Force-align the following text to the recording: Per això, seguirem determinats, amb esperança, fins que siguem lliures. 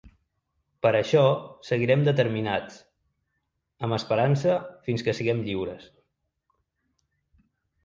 Per 0.85 0.91
això, 0.99 1.25
seguirem 1.67 2.05
determinats, 2.07 2.79
amb 3.89 3.97
esperança, 3.99 4.57
fins 4.89 5.07
que 5.09 5.17
siguem 5.21 5.45
lliures. 5.51 5.89